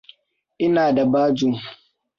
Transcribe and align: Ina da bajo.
Ina 0.65 0.85
da 0.95 1.05
bajo. 1.11 1.49